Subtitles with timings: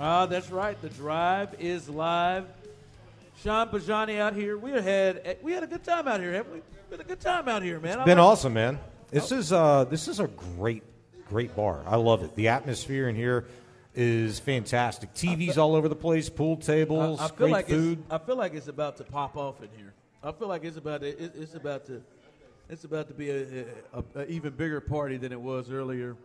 [0.00, 0.80] Ah, that's right.
[0.80, 2.46] The drive is live.
[3.42, 4.56] Shaun Bijani out here.
[4.56, 6.60] We had we had a good time out here, haven't we?
[6.88, 7.98] Been a good time out here, man.
[7.98, 8.78] It's been awesome, man.
[9.10, 10.84] This is uh, this is a great,
[11.28, 11.82] great bar.
[11.84, 12.36] I love it.
[12.36, 13.46] The atmosphere in here
[13.92, 15.12] is fantastic.
[15.14, 18.04] TVs all over the place, pool tables, I, I feel great like food.
[18.08, 19.94] I feel like it's about to pop off in here.
[20.22, 22.02] I feel like it's about to, it, it's about to
[22.68, 26.16] it's about to be a, a, a, even bigger party than it was earlier.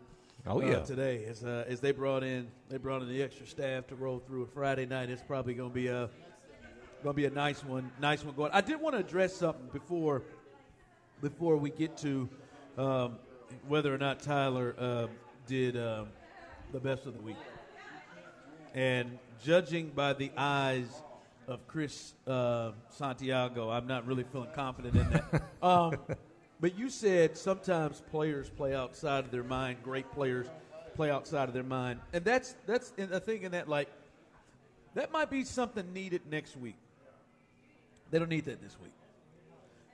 [0.46, 3.48] Oh uh, yeah, today as uh, as they brought in they brought in the extra
[3.48, 5.10] staff to roll through a Friday night.
[5.10, 6.10] It's probably going to be a
[7.02, 8.52] going to be a nice one, nice one going.
[8.54, 10.22] I did want to address something before
[11.22, 12.30] before we get to
[12.78, 13.16] um,
[13.68, 15.08] whether or not Tyler uh,
[15.48, 16.08] did um,
[16.74, 17.38] the best of the week.
[18.74, 20.88] And judging by the eyes
[21.48, 25.44] of Chris uh, Santiago, I'm not really feeling confident in that.
[25.62, 25.98] um,
[26.60, 29.78] but you said sometimes players play outside of their mind.
[29.84, 30.48] Great players
[30.96, 33.90] play outside of their mind, and that's that's I think in that like
[34.96, 36.78] that might be something needed next week.
[38.12, 38.94] They don't need that this week.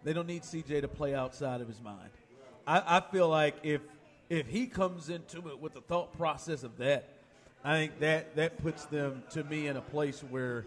[0.04, 2.10] They don't need CJ to play outside of his mind.
[2.68, 3.82] I, I feel like if
[4.30, 7.10] if he comes into it with the thought process of that,
[7.64, 10.66] I think that that puts them to me in a place where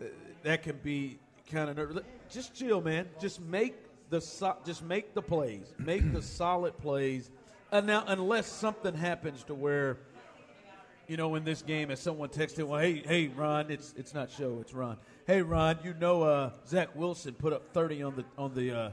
[0.00, 0.04] uh,
[0.42, 1.18] that can be
[1.50, 2.02] kind of nervous.
[2.30, 3.08] Just chill, man.
[3.20, 3.74] Just make
[4.12, 7.30] the so- just make the plays, make the solid plays.
[7.72, 9.96] And now, unless something happens to where,
[11.08, 14.30] you know, in this game, as someone texted, well, hey, hey, Ron, it's it's not
[14.30, 14.98] show, it's Ron.
[15.26, 18.90] Hey, Ron, you know, uh, Zach Wilson put up thirty on the on the uh,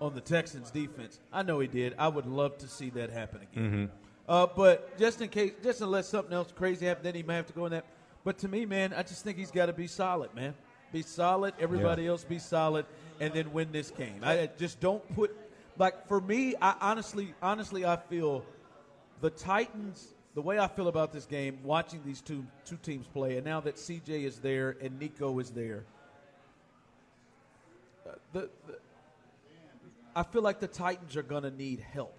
[0.00, 1.20] on the Texans defense.
[1.30, 1.94] I know he did.
[1.98, 3.64] I would love to see that happen again.
[3.64, 3.84] Mm-hmm.
[4.26, 7.46] Uh, but just in case, just unless something else crazy happens, then he may have
[7.48, 7.84] to go in that.
[8.24, 10.54] But to me, man, I just think he's got to be solid, man.
[10.92, 11.52] Be solid.
[11.60, 12.10] Everybody Yeah.
[12.10, 12.86] else be solid,
[13.20, 14.20] and then win this game.
[14.22, 15.36] I just don't put
[15.78, 16.54] like for me.
[16.60, 18.44] I honestly, honestly, I feel
[19.20, 20.08] the Titans.
[20.34, 23.60] The way I feel about this game, watching these two two teams play, and now
[23.60, 25.84] that CJ is there and Nico is there,
[28.32, 28.78] the, the
[30.16, 32.16] I feel like the Titans are going to need help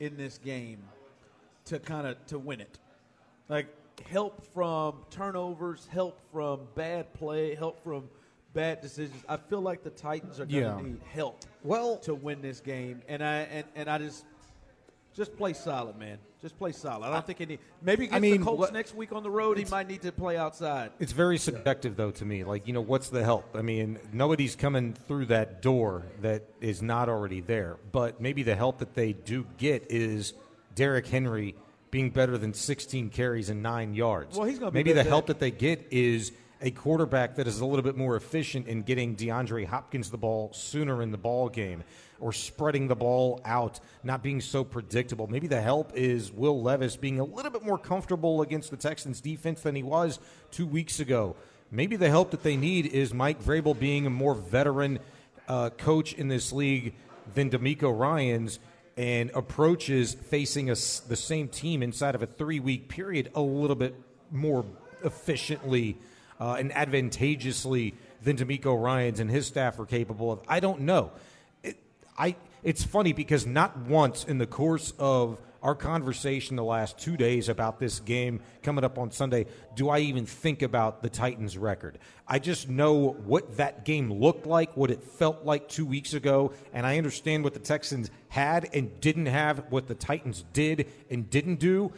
[0.00, 0.82] in this game
[1.66, 2.78] to kind of to win it.
[3.48, 3.68] Like
[4.10, 8.08] help from turnovers, help from bad play, help from
[8.52, 9.22] bad decisions.
[9.28, 10.80] I feel like the Titans are going to Yeah.
[10.80, 14.24] need help Well- to win this game, and I and, and I just
[15.14, 16.18] just play solid, man.
[16.40, 17.04] Just play solid.
[17.06, 17.58] I don't think any.
[17.82, 20.12] Maybe against mean, the Colts what- next week on the road, he might need to
[20.12, 20.92] play outside.
[21.00, 22.44] It's very subjective, though, to me.
[22.44, 23.44] Like, you know, what's the help?
[23.56, 27.78] I mean, nobody's coming through that door that is not already there.
[27.90, 30.34] But maybe the help that they do get is
[30.76, 31.56] Derrick Henry
[31.90, 34.36] being better than 16 carries and nine yards.
[34.38, 37.60] Well, he's gonna be maybe the help that they get is a quarterback that is
[37.60, 41.48] a little bit more efficient in getting DeAndre Hopkins the ball sooner in the ball
[41.48, 41.84] game
[42.20, 45.28] or spreading the ball out, not being so predictable.
[45.28, 49.20] Maybe the help is Will Levis being a little bit more comfortable against the Texans
[49.20, 50.18] defense than he was
[50.50, 51.36] two weeks ago.
[51.70, 54.98] Maybe the help that they need is Mike Vrabel being a more veteran
[55.46, 56.94] uh, coach in this league
[57.34, 58.58] than DeMeco Ryans
[58.96, 63.76] and approaches facing a the same team inside of a three week period a little
[63.76, 63.94] bit
[64.32, 64.64] more
[65.04, 65.96] efficiently
[66.40, 70.40] uh, and advantageously than DeMeco Ryans and his staff are capable of.
[70.48, 71.12] I don't know.
[71.62, 71.78] It,
[72.16, 77.16] I it's funny because not once in the course of our conversation the last two
[77.16, 81.58] days about this game coming up on Sunday do I even think about the Titans
[81.58, 81.98] record.
[82.26, 86.52] I just know what that game looked like, what it felt like two weeks ago,
[86.72, 91.28] and I understand what the Texans had and didn't have, what the Titans did and
[91.28, 91.92] didn't do.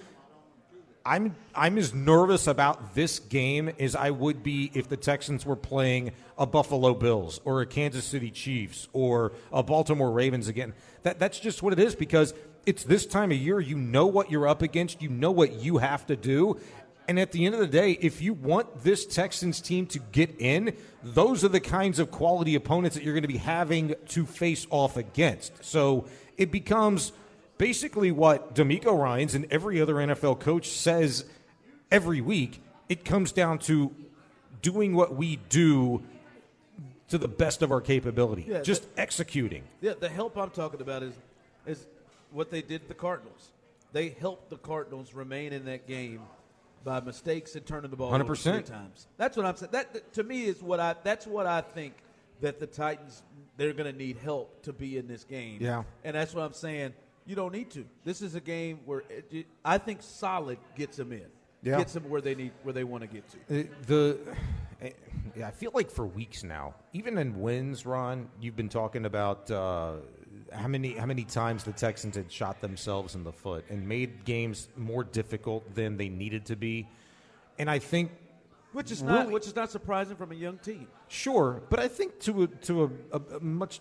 [1.05, 5.57] I'm I'm as nervous about this game as I would be if the Texans were
[5.57, 10.75] playing a Buffalo Bills or a Kansas City Chiefs or a Baltimore Ravens again.
[11.03, 12.35] That that's just what it is because
[12.67, 13.61] it's this time of year.
[13.61, 15.01] You know what you're up against.
[15.01, 16.61] You know what you have to do.
[17.09, 20.37] And at the end of the day, if you want this Texans team to get
[20.39, 24.27] in, those are the kinds of quality opponents that you're going to be having to
[24.27, 25.65] face off against.
[25.65, 26.07] So
[26.37, 27.11] it becomes
[27.61, 31.27] basically what DeMeco Ryans and every other NFL coach says
[31.91, 32.63] every week.
[32.89, 33.95] It comes down to
[34.63, 36.03] doing what we do
[37.11, 39.65] to the best of our capability, Yeah, just executing.
[39.83, 41.13] Yeah, the help I'm talking about is
[41.67, 41.87] is
[42.33, 43.51] what they did to the Cardinals.
[43.93, 46.23] They helped the Cardinals remain in that game
[46.83, 48.43] by mistakes and turning the ball 100%.
[48.43, 49.07] three times.
[49.19, 49.73] That's what I'm saying.
[49.73, 50.95] That, that- to me is what I.
[51.05, 51.93] That's what I think
[52.41, 53.23] that the Titans
[53.59, 55.59] they're going to need help to be in this game.
[55.61, 55.83] Yeah.
[56.05, 56.95] and that's what I'm saying.
[57.27, 57.85] You don't need to.
[58.05, 61.27] This is a game where it, I think solid gets them in.
[61.63, 61.77] Yeah.
[61.79, 63.61] Gets them where they need where they want to get to.
[63.61, 64.19] Uh, The
[65.37, 69.51] yeah, I feel like for weeks now, even in wins, Ron, you've been talking about
[69.51, 69.97] uh,
[70.53, 74.25] how many how many times the Texans had shot themselves in the foot and made
[74.25, 76.89] games more difficult than they needed to be.
[77.59, 78.11] And I think
[78.73, 80.89] which is not really- which is not surprising from a young team.
[81.09, 83.81] Sure, but I think to a, to a, a, a much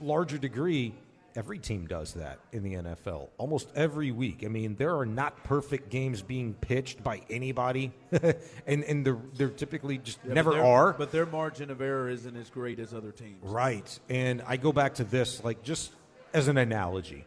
[0.00, 0.94] larger degree,
[1.34, 4.42] every team does that in the NFL almost every week.
[4.44, 7.92] I mean, there are not perfect games being pitched by anybody,
[8.66, 10.92] and and they're, they're typically just Yeah, never but are.
[10.92, 13.42] But their margin of error isn't as great as other teams.
[13.42, 13.98] Right.
[14.08, 15.92] And I go back to this, like, just
[16.32, 17.24] as an analogy.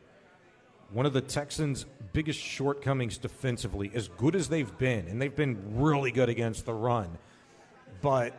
[0.92, 5.82] One of the Texans' biggest shortcomings defensively, as good as they've been, and they've been
[5.82, 7.18] really good against the run,
[8.02, 8.36] but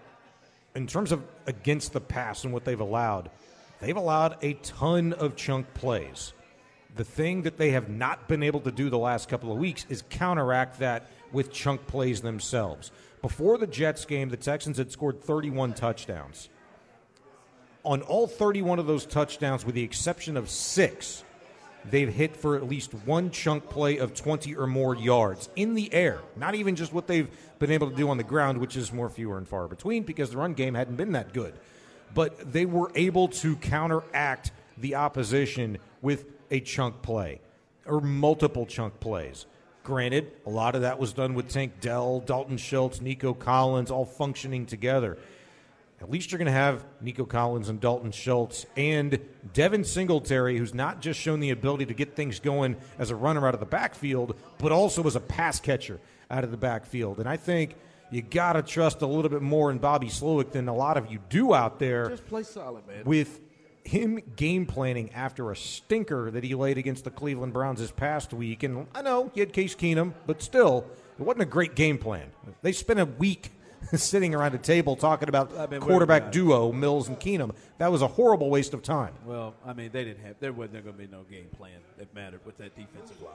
[0.76, 3.30] in terms of against the pass and what they've allowed,
[3.80, 6.32] they've allowed a ton of chunk plays.
[6.96, 9.84] The thing that they have not been able to do the last couple of weeks
[9.88, 12.92] is counteract that with chunk plays themselves.
[13.20, 16.48] Before the Jets game, the Texans had scored 31 touchdowns
[17.84, 21.22] on all 31 of those touchdowns, with the exception of six,
[21.90, 25.92] they've hit for at least one chunk play of 20 or more yards in the
[25.92, 26.20] air.
[26.36, 27.28] Not even just what they've
[27.58, 30.30] been able to do on the ground, which is more fewer and far between because
[30.30, 31.54] the run game hadn't been that good.
[32.14, 37.40] But they were able to counteract the opposition with a chunk play
[37.86, 39.46] or multiple chunk plays.
[39.82, 44.06] Granted, a lot of that was done with Tank Dell, Dalton Schultz, Nico Collins all
[44.06, 45.18] functioning together
[46.04, 49.18] at least you're going to have Nico Collins and Dalton Schultz and
[49.54, 53.48] Devin Singletary, who's not just shown the ability to get things going as a runner
[53.48, 55.98] out of the backfield, but also as a pass catcher
[56.30, 57.20] out of the backfield.
[57.20, 57.76] And I think
[58.14, 61.10] you got to trust a little bit more in Bobby Slowik than a lot of
[61.10, 63.04] you do out there Just play solid, man.
[63.04, 63.40] with
[63.82, 68.32] him game planning after a stinker that he laid against the Cleveland Browns this past
[68.32, 68.62] week.
[68.62, 70.86] And I know he had Case Keenum, but still,
[71.18, 72.30] it wasn't a great game plan.
[72.62, 73.50] They spent a week
[74.02, 77.54] sitting around a table talking about I mean, quarterback duo Mills and Keenum.
[77.78, 79.14] That was a horrible waste of time.
[79.24, 80.36] Well, I mean, they didn't have.
[80.40, 83.34] There wasn't going to be no game plan that mattered with that defensive line.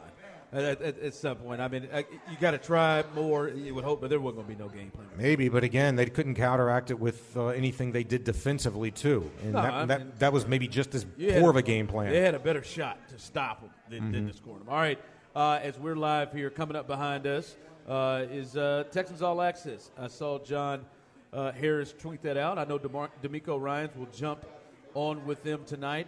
[0.52, 3.50] At, at, at some point, I mean, I, you got to try more.
[3.50, 5.06] You would hope, but there wasn't going to be no game plan.
[5.16, 9.54] Maybe, but again, they couldn't counteract it with uh, anything they did defensively too, and
[9.54, 12.12] No, that, I that, mean- that was maybe just as poor of a game plan.
[12.12, 14.68] They had a better shot to stop them than, than to score them.
[14.70, 15.00] All right,
[15.36, 17.56] uh, as we're live here, coming up behind us
[17.90, 19.92] uh, is uh, Texans All Access.
[19.98, 20.86] I saw John
[21.34, 22.58] uh, Harris tweet that out.
[22.58, 24.46] I know DeMar- DeMeco Ryans will jump
[24.94, 26.08] on with them tonight.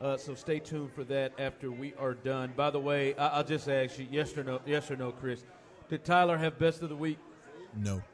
[0.00, 2.52] Uh, so stay tuned for that after we are done.
[2.56, 5.44] By the way, I- I'll just ask you, yes or no, yes or no, Chris.
[5.88, 7.18] Did Tyler have best of the week?
[7.76, 8.02] No.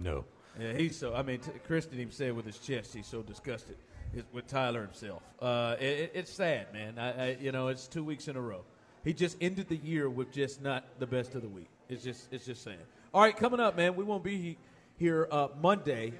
[0.00, 0.24] No.
[0.60, 1.14] Yeah, he's so.
[1.14, 2.92] I mean, t- Chris didn't even say it with his chest.
[2.94, 3.76] He's so disgusted
[4.14, 5.22] is- with Tyler himself.
[5.40, 6.98] Uh, it, it- it's sad, man.
[6.98, 8.62] I, I, you know, it's two weeks in a row.
[9.04, 11.68] He just ended the year with just not the best of the week.
[11.88, 12.78] It's just, it's just saying.
[13.12, 13.96] All right, coming up, man.
[13.96, 14.58] We won't be he-
[14.96, 16.12] here uh, Monday.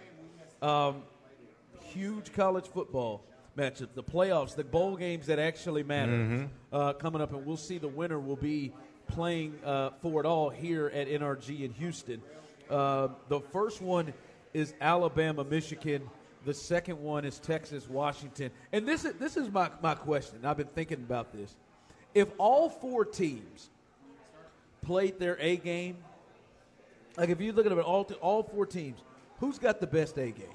[0.60, 1.02] Um,
[1.80, 3.22] huge college football
[3.56, 7.78] matchups, the playoffs, the bowl games that actually matter uh, coming up, and we'll see
[7.78, 8.72] the winner will be
[9.08, 12.22] playing uh, for it all here at NRG in Houston.
[12.70, 14.12] Uh, the first one
[14.54, 16.08] is Alabama, Michigan.
[16.44, 18.50] The second one is Texas, Washington.
[18.72, 20.44] And this is this is my, my question.
[20.44, 21.54] I've been thinking about this.
[22.14, 23.70] If all four teams
[24.82, 25.96] played their A game,
[27.16, 29.00] like if you look at it, all all four teams,
[29.40, 30.48] who's got the best A game?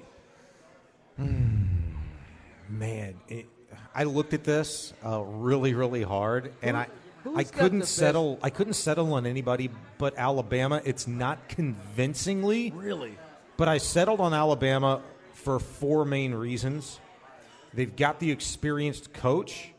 [2.68, 3.46] Man, it,
[3.94, 6.86] I looked at this uh, really, really hard, and I,
[7.34, 8.38] I couldn't best- settle.
[8.42, 10.82] I couldn't settle on anybody but Alabama.
[10.84, 13.16] It's not convincingly, Really?
[13.56, 15.00] but I settled on Alabama
[15.32, 17.00] for four main reasons.
[17.74, 19.70] They've got the experienced coach.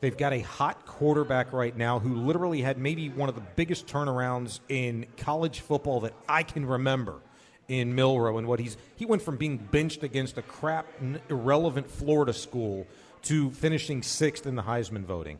[0.00, 3.86] They've got a hot quarterback right now who literally had maybe one of the biggest
[3.86, 7.20] turnarounds in college football that I can remember
[7.68, 10.86] in Milroe and what he's he went from being benched against a crap
[11.28, 12.86] irrelevant Florida school
[13.22, 15.38] to finishing 6th in the Heisman voting.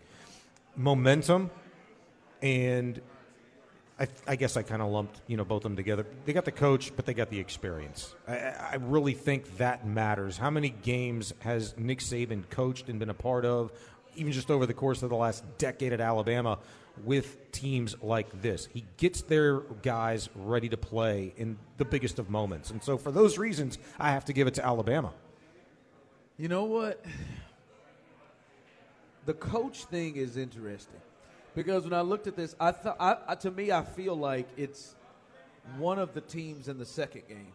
[0.76, 1.50] Momentum
[2.43, 3.00] and
[3.99, 6.07] I, I guess I kind of lumped you know both of them together.
[6.26, 8.14] They got the coach, but they got the experience.
[8.29, 8.37] I,
[8.73, 10.37] I really think that matters.
[10.37, 13.73] How many games has Nick Saban coached and been a part of,
[14.17, 16.59] even just over the course of the last decade at Alabama,
[17.05, 18.69] with teams like this?
[18.73, 23.11] He gets their guys ready to play in the biggest of moments, and so for
[23.11, 25.12] those reasons, I have to give it to Alabama.
[26.37, 27.05] You know what?
[29.26, 31.00] The coach thing is interesting
[31.55, 34.49] because when I looked at this, I thought I, I, to me I feel like
[34.57, 34.95] it's
[35.79, 37.52] one of the teams in the second game,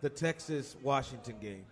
[0.00, 1.64] the Texas Washington game.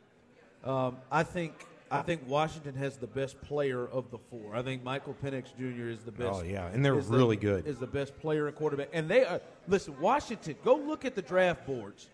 [0.64, 1.54] Um, I think
[1.90, 4.54] I think Washington has the best player of the four.
[4.54, 5.88] I think Michael Penix Jr.
[5.88, 6.40] is the best.
[6.40, 7.66] Oh, yeah, and they're is the- really good.
[7.66, 9.40] Is the best player and quarterback, and they are.
[9.66, 10.56] Listen, Washington.
[10.64, 12.08] Go look at the draft boards.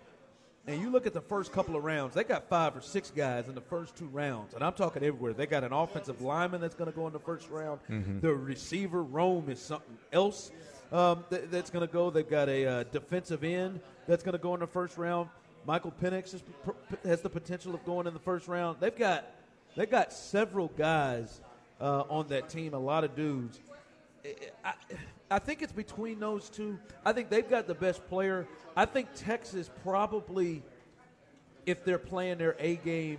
[0.67, 3.49] and you look at the first couple of rounds, they got five or six guys
[3.49, 5.33] in the first two rounds, and I'm talking everywhere.
[5.35, 7.81] They got an offensive lineman that's going to go in the first round.
[7.91, 8.21] Mm-hmm.
[8.21, 10.51] The receiver Rome is something else
[10.93, 12.09] um, th- that's going to go.
[12.11, 15.29] They've got a uh, defensive end that's going to go in the first round.
[15.67, 16.43] Michael Penix is,
[17.05, 18.79] has the potential of going in the first round.
[18.81, 19.25] They've got
[19.77, 21.41] they've got several guys
[21.81, 23.61] uh, on that team, a lot of dudes.
[24.65, 24.73] I,
[25.31, 26.79] I think it's between those two.
[27.05, 28.47] I think they've got the best player.
[28.77, 30.63] I think Texas probably,
[31.67, 33.19] if they're playing their A game,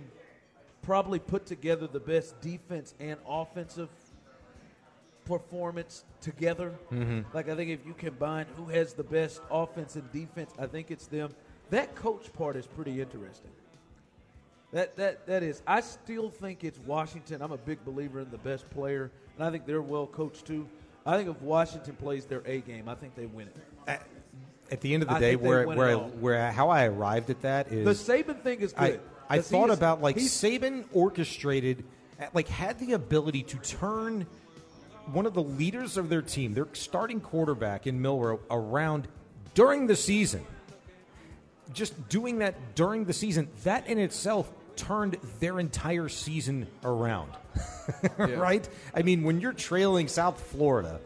[0.82, 3.88] probably put together the best defense and offensive
[5.24, 6.72] performance together.
[6.92, 7.22] Mm-hmm.
[7.34, 10.90] Like I think if you combine who has the best offense and defense, I think
[10.90, 11.34] it's them.
[11.70, 13.50] That coach part is pretty interesting.
[14.72, 15.62] That that that is.
[15.66, 17.40] I still think it's Washington.
[17.40, 20.68] I'm a big believer in the best player, and I think they're well coached too.
[21.04, 23.56] I think if Washington plays their A game, I think they win it.
[23.86, 24.06] At,
[24.72, 27.72] at the end of the I day, where where where how I arrived at that
[27.72, 29.00] is The Saban thing is I, good.
[29.28, 31.84] I he thought is- about like Saban orchestrated,
[32.34, 34.26] like had the ability to turn
[35.12, 39.06] one of the leaders of their team, their starting quarterback in Milroe, around
[39.54, 40.44] during the season.
[41.72, 47.32] Just doing that during the season, that in itself turned their entire season around.
[48.18, 48.68] right?
[48.94, 51.00] I mean, when you're trailing South Florida,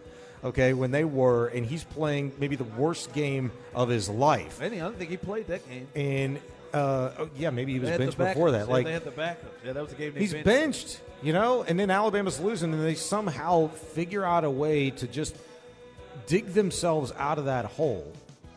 [0.44, 4.68] okay, when they were, and he's playing maybe the worst game of his life, I
[4.68, 5.88] don't think he played that game.
[5.94, 6.40] and
[6.72, 8.66] uh, oh, yeah, maybe he was benched before that.
[8.66, 9.64] Yeah, Like they had the backups.
[9.64, 10.14] Yeah, that was the game.
[10.14, 10.46] They he's benched.
[10.46, 15.06] benched, you know, and then Alabama's losing, and they somehow figure out a way to
[15.06, 15.36] just
[16.26, 18.12] dig themselves out of that hole.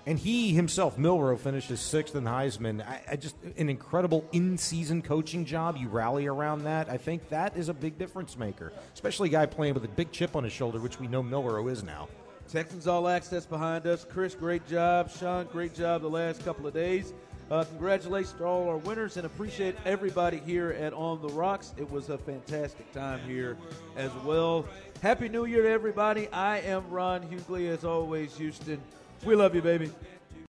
[0.06, 2.86] And he himself, Milroe, finishes sixth in Heisman.
[2.86, 5.78] I, I just an incredible in-season coaching job.
[5.78, 6.90] You rally around that.
[6.90, 10.12] I think that is a big difference maker, especially a guy playing with a big
[10.12, 12.10] chip on his shoulder, which we know Milroe is now.
[12.50, 14.06] Texans All Access behind us.
[14.06, 15.10] Chris, great job.
[15.10, 17.14] Shaun, great job the last couple of days.
[17.50, 21.74] Uh, congratulations to all our winners and appreciate everybody here at On the Rocks.
[21.78, 23.58] It was a fantastic time here
[23.96, 24.66] as well.
[25.02, 26.28] Happy New Year to everybody.
[26.30, 28.82] I am Ron Hughley, as always, Houston.
[29.26, 29.90] We love you, baby.